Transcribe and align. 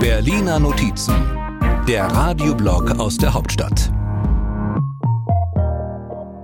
Berliner 0.00 0.58
Notizen, 0.58 1.14
der 1.86 2.06
Radioblog 2.06 2.98
aus 2.98 3.18
der 3.18 3.34
Hauptstadt. 3.34 3.92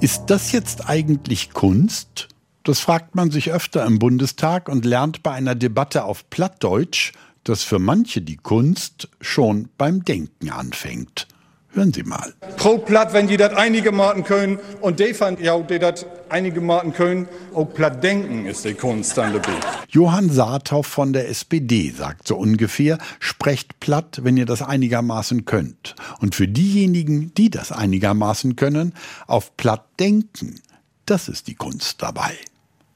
Ist 0.00 0.26
das 0.26 0.52
jetzt 0.52 0.88
eigentlich 0.88 1.52
Kunst? 1.52 2.28
Das 2.62 2.80
fragt 2.80 3.14
man 3.14 3.30
sich 3.30 3.50
öfter 3.50 3.84
im 3.84 3.98
Bundestag 3.98 4.68
und 4.68 4.84
lernt 4.84 5.22
bei 5.22 5.32
einer 5.32 5.54
Debatte 5.54 6.04
auf 6.04 6.30
Plattdeutsch, 6.30 7.12
dass 7.42 7.64
für 7.64 7.78
manche 7.78 8.20
die 8.20 8.36
Kunst 8.36 9.08
schon 9.20 9.68
beim 9.78 10.04
Denken 10.04 10.50
anfängt. 10.50 11.26
Hören 11.72 11.92
Sie 11.92 12.02
mal. 12.02 12.32
Pro 12.56 12.78
platt, 12.78 13.12
wenn 13.12 13.26
die 13.28 13.36
das 13.36 13.52
einigermaßen 13.54 14.24
können 14.24 14.58
und 14.80 15.00
die 15.00 15.12
fand 15.12 15.38
ja, 15.40 15.58
die 15.58 15.78
das 15.78 16.06
einigermaßen 16.30 16.92
können, 16.94 17.28
auch 17.54 17.66
platt 17.66 18.02
denken 18.02 18.46
ist 18.46 18.64
die 18.64 18.74
Kunst 18.74 19.16
dann 19.18 19.34
dabei. 19.34 19.52
Johann 19.90 20.30
Saathoff 20.30 20.86
von 20.86 21.12
der 21.12 21.28
SPD 21.28 21.90
sagt 21.90 22.26
so 22.26 22.36
ungefähr, 22.36 22.98
sprecht 23.20 23.80
platt, 23.80 24.20
wenn 24.22 24.36
ihr 24.36 24.46
das 24.46 24.62
einigermaßen 24.62 25.44
könnt. 25.44 25.94
Und 26.20 26.34
für 26.34 26.48
diejenigen, 26.48 27.34
die 27.34 27.50
das 27.50 27.70
einigermaßen 27.70 28.56
können, 28.56 28.94
auf 29.26 29.56
platt 29.56 29.84
denken, 30.00 30.60
das 31.04 31.28
ist 31.28 31.48
die 31.48 31.54
Kunst 31.54 32.02
dabei. 32.02 32.32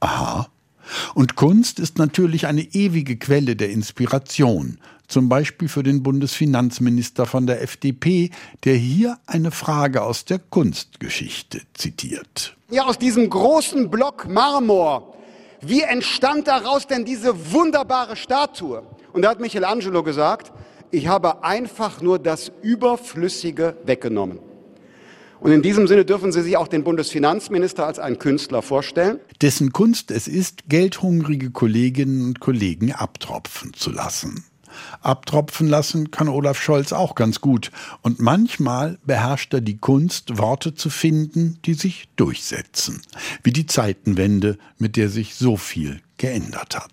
Aha. 0.00 0.48
Und 1.14 1.36
Kunst 1.36 1.80
ist 1.80 1.98
natürlich 1.98 2.46
eine 2.46 2.62
ewige 2.62 3.16
Quelle 3.16 3.56
der 3.56 3.70
Inspiration, 3.70 4.78
zum 5.08 5.28
Beispiel 5.28 5.68
für 5.68 5.82
den 5.82 6.02
Bundesfinanzminister 6.02 7.26
von 7.26 7.46
der 7.46 7.62
FDP, 7.62 8.30
der 8.64 8.74
hier 8.74 9.18
eine 9.26 9.50
Frage 9.50 10.02
aus 10.02 10.24
der 10.24 10.38
Kunstgeschichte 10.38 11.62
zitiert. 11.74 12.56
Ja, 12.70 12.84
aus 12.84 12.98
diesem 12.98 13.28
großen 13.28 13.90
Block 13.90 14.28
Marmor, 14.28 15.16
wie 15.60 15.80
entstand 15.80 16.46
daraus 16.46 16.86
denn 16.86 17.04
diese 17.04 17.52
wunderbare 17.52 18.14
Statue? 18.14 18.82
Und 19.12 19.22
da 19.22 19.30
hat 19.30 19.40
Michelangelo 19.40 20.02
gesagt, 20.02 20.52
ich 20.90 21.08
habe 21.08 21.42
einfach 21.42 22.00
nur 22.00 22.18
das 22.18 22.52
Überflüssige 22.62 23.76
weggenommen. 23.84 24.38
Und 25.40 25.52
in 25.52 25.62
diesem 25.62 25.86
Sinne 25.86 26.04
dürfen 26.04 26.32
Sie 26.32 26.42
sich 26.42 26.56
auch 26.56 26.68
den 26.68 26.82
Bundesfinanzminister 26.82 27.86
als 27.86 27.98
einen 27.98 28.18
Künstler 28.18 28.60
vorstellen. 28.60 29.20
Dessen 29.40 29.72
Kunst 29.72 30.10
es 30.10 30.26
ist, 30.26 30.68
geldhungrige 30.68 31.50
Kolleginnen 31.50 32.24
und 32.24 32.40
Kollegen 32.40 32.92
abtropfen 32.92 33.72
zu 33.72 33.90
lassen. 33.90 34.44
Abtropfen 35.00 35.68
lassen 35.68 36.10
kann 36.10 36.28
Olaf 36.28 36.60
Scholz 36.60 36.92
auch 36.92 37.14
ganz 37.14 37.40
gut. 37.40 37.70
Und 38.02 38.20
manchmal 38.20 38.98
beherrscht 39.04 39.54
er 39.54 39.60
die 39.60 39.78
Kunst, 39.78 40.38
Worte 40.38 40.74
zu 40.74 40.90
finden, 40.90 41.58
die 41.64 41.74
sich 41.74 42.08
durchsetzen. 42.16 43.02
Wie 43.42 43.52
die 43.52 43.66
Zeitenwende, 43.66 44.58
mit 44.78 44.96
der 44.96 45.08
sich 45.08 45.34
so 45.34 45.56
viel 45.56 46.00
geändert 46.16 46.76
hat. 46.76 46.90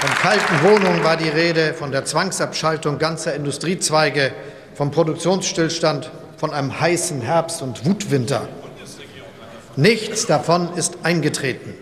Von 0.00 0.10
kalten 0.10 0.62
Wohnungen 0.62 1.02
war 1.02 1.16
die 1.16 1.28
Rede, 1.28 1.74
von 1.74 1.90
der 1.90 2.04
Zwangsabschaltung 2.04 2.98
ganzer 2.98 3.34
Industriezweige, 3.34 4.32
vom 4.74 4.92
Produktionsstillstand, 4.92 6.10
von 6.36 6.52
einem 6.52 6.78
heißen 6.80 7.20
Herbst 7.20 7.62
und 7.62 7.84
Wutwinter. 7.84 8.48
Nichts 9.74 10.26
davon 10.26 10.74
ist 10.76 10.98
eingetreten, 11.02 11.74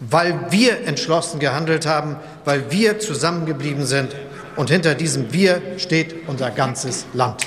weil 0.00 0.50
wir 0.50 0.86
entschlossen 0.86 1.40
gehandelt 1.40 1.86
haben, 1.86 2.16
weil 2.44 2.70
wir 2.70 3.00
zusammengeblieben 3.00 3.86
sind 3.86 4.14
und 4.58 4.70
hinter 4.70 4.96
diesem 4.96 5.32
Wir 5.32 5.62
steht 5.78 6.28
unser 6.28 6.50
ganzes 6.50 7.06
Land. 7.14 7.46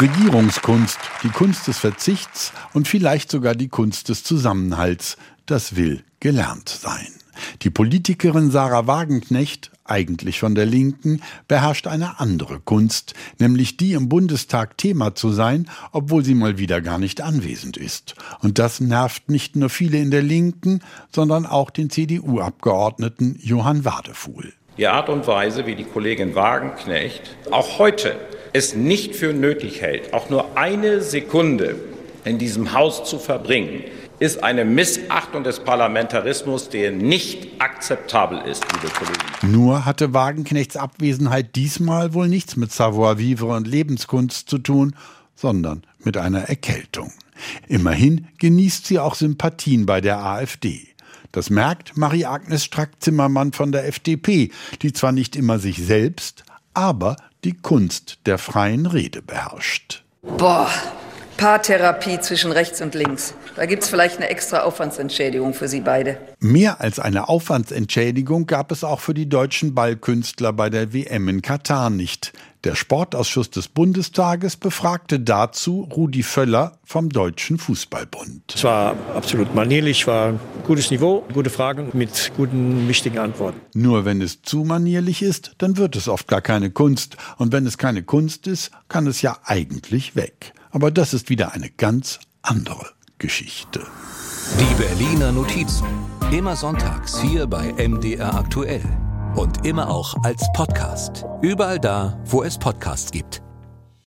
Regierungskunst, 0.00 0.98
die 1.22 1.28
Kunst 1.28 1.68
des 1.68 1.78
Verzichts 1.78 2.52
und 2.72 2.88
vielleicht 2.88 3.30
sogar 3.30 3.54
die 3.54 3.68
Kunst 3.68 4.08
des 4.08 4.24
Zusammenhalts, 4.24 5.16
das 5.46 5.76
will 5.76 6.02
gelernt 6.18 6.68
sein. 6.68 7.08
Die 7.62 7.70
Politikerin 7.70 8.50
Sarah 8.50 8.86
Wagenknecht, 8.86 9.70
eigentlich 9.84 10.40
von 10.40 10.54
der 10.54 10.66
Linken, 10.66 11.22
beherrscht 11.46 11.86
eine 11.86 12.18
andere 12.18 12.58
Kunst, 12.60 13.14
nämlich 13.38 13.76
die 13.76 13.92
im 13.92 14.08
Bundestag 14.08 14.76
Thema 14.78 15.14
zu 15.14 15.30
sein, 15.30 15.68
obwohl 15.92 16.24
sie 16.24 16.34
mal 16.34 16.58
wieder 16.58 16.80
gar 16.80 16.98
nicht 16.98 17.20
anwesend 17.20 17.76
ist. 17.76 18.14
Und 18.40 18.58
das 18.58 18.80
nervt 18.80 19.30
nicht 19.30 19.54
nur 19.54 19.70
viele 19.70 19.98
in 19.98 20.10
der 20.10 20.22
Linken, 20.22 20.80
sondern 21.14 21.46
auch 21.46 21.70
den 21.70 21.88
CDU-Abgeordneten 21.88 23.38
Johann 23.40 23.84
Wadefuhl. 23.84 24.52
Die 24.78 24.86
Art 24.86 25.10
und 25.10 25.26
Weise, 25.26 25.66
wie 25.66 25.74
die 25.74 25.84
Kollegin 25.84 26.34
Wagenknecht 26.34 27.36
auch 27.50 27.78
heute 27.78 28.16
es 28.54 28.74
nicht 28.74 29.14
für 29.14 29.34
nötig 29.34 29.82
hält, 29.82 30.14
auch 30.14 30.30
nur 30.30 30.56
eine 30.56 31.02
Sekunde 31.02 31.76
in 32.24 32.38
diesem 32.38 32.72
Haus 32.72 33.04
zu 33.04 33.18
verbringen, 33.18 33.84
ist 34.18 34.42
eine 34.42 34.64
Missachtung 34.64 35.44
des 35.44 35.60
Parlamentarismus, 35.60 36.70
der 36.70 36.90
nicht 36.90 37.60
akzeptabel 37.60 38.40
ist, 38.48 38.64
liebe 38.72 38.94
Kollegen. 38.94 39.52
Nur 39.54 39.84
hatte 39.84 40.14
Wagenknechts 40.14 40.76
Abwesenheit 40.76 41.54
diesmal 41.54 42.14
wohl 42.14 42.28
nichts 42.28 42.56
mit 42.56 42.72
Savoir-vivre 42.72 43.54
und 43.54 43.66
Lebenskunst 43.66 44.48
zu 44.48 44.56
tun, 44.56 44.94
sondern 45.34 45.82
mit 45.98 46.16
einer 46.16 46.48
Erkältung. 46.48 47.12
Immerhin 47.68 48.28
genießt 48.38 48.86
sie 48.86 48.98
auch 48.98 49.16
Sympathien 49.16 49.84
bei 49.84 50.00
der 50.00 50.24
AfD. 50.24 50.91
Das 51.32 51.50
merkt 51.50 51.96
Marie-Agnes 51.96 52.64
Strack-Zimmermann 52.64 53.52
von 53.52 53.72
der 53.72 53.88
FDP, 53.88 54.50
die 54.82 54.92
zwar 54.92 55.12
nicht 55.12 55.34
immer 55.34 55.58
sich 55.58 55.78
selbst, 55.84 56.44
aber 56.74 57.16
die 57.44 57.54
Kunst 57.54 58.18
der 58.26 58.38
freien 58.38 58.86
Rede 58.86 59.22
beherrscht. 59.22 60.04
Boah, 60.22 60.70
Paartherapie 61.36 62.20
zwischen 62.20 62.52
rechts 62.52 62.80
und 62.80 62.94
links. 62.94 63.34
Da 63.56 63.66
gibt 63.66 63.82
es 63.82 63.88
vielleicht 63.88 64.18
eine 64.18 64.28
extra 64.28 64.60
Aufwandsentschädigung 64.60 65.54
für 65.54 65.68
Sie 65.68 65.80
beide. 65.80 66.18
Mehr 66.38 66.80
als 66.80 67.00
eine 67.00 67.28
Aufwandsentschädigung 67.28 68.46
gab 68.46 68.70
es 68.70 68.84
auch 68.84 69.00
für 69.00 69.14
die 69.14 69.28
deutschen 69.28 69.74
Ballkünstler 69.74 70.52
bei 70.52 70.70
der 70.70 70.92
WM 70.92 71.28
in 71.28 71.42
Katar 71.42 71.90
nicht. 71.90 72.32
Der 72.64 72.76
Sportausschuss 72.76 73.50
des 73.50 73.66
Bundestages 73.66 74.56
befragte 74.56 75.18
dazu 75.18 75.88
Rudi 75.96 76.22
Völler 76.22 76.78
vom 76.84 77.08
Deutschen 77.08 77.58
Fußballbund. 77.58 78.54
Es 78.54 78.62
war 78.62 78.94
absolut 79.16 79.52
manierlich, 79.52 80.06
war 80.06 80.38
gutes 80.64 80.92
Niveau, 80.92 81.24
gute 81.34 81.50
Fragen 81.50 81.88
mit 81.92 82.30
guten, 82.36 82.86
wichtigen 82.86 83.18
Antworten. 83.18 83.60
Nur 83.74 84.04
wenn 84.04 84.22
es 84.22 84.42
zu 84.42 84.58
manierlich 84.58 85.22
ist, 85.22 85.56
dann 85.58 85.76
wird 85.76 85.96
es 85.96 86.06
oft 86.06 86.28
gar 86.28 86.40
keine 86.40 86.70
Kunst. 86.70 87.16
Und 87.36 87.50
wenn 87.52 87.66
es 87.66 87.78
keine 87.78 88.04
Kunst 88.04 88.46
ist, 88.46 88.70
kann 88.88 89.08
es 89.08 89.22
ja 89.22 89.38
eigentlich 89.44 90.14
weg. 90.14 90.52
Aber 90.70 90.92
das 90.92 91.14
ist 91.14 91.30
wieder 91.30 91.54
eine 91.54 91.68
ganz 91.68 92.20
andere 92.42 92.90
Geschichte. 93.18 93.80
Die 94.60 94.74
Berliner 94.80 95.32
Notizen. 95.32 95.86
Immer 96.30 96.54
sonntags 96.54 97.20
hier 97.20 97.48
bei 97.48 97.72
MDR 97.72 98.34
aktuell. 98.36 98.82
Und 99.36 99.66
immer 99.66 99.90
auch 99.90 100.14
als 100.22 100.46
Podcast. 100.52 101.24
Überall 101.40 101.78
da, 101.78 102.18
wo 102.26 102.42
es 102.42 102.58
Podcasts 102.58 103.10
gibt. 103.10 103.42